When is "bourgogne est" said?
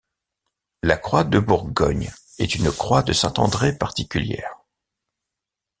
1.37-2.55